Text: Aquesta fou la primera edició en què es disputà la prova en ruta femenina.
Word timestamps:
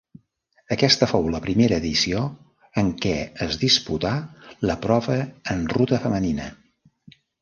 Aquesta 0.75 1.07
fou 1.09 1.27
la 1.33 1.41
primera 1.43 1.77
edició 1.81 2.23
en 2.83 2.89
què 3.05 3.13
es 3.47 3.59
disputà 3.65 4.15
la 4.71 4.77
prova 4.87 5.19
en 5.57 5.63
ruta 5.77 6.01
femenina. 6.07 6.49